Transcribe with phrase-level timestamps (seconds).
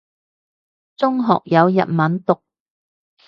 [0.97, 2.41] 中學有日文讀